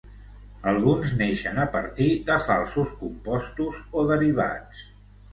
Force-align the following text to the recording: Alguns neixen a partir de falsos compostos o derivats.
Alguns 0.69 1.09
neixen 1.17 1.59
a 1.63 1.65
partir 1.75 2.07
de 2.29 2.37
falsos 2.45 2.93
compostos 3.01 3.83
o 4.01 4.07
derivats. 4.13 4.81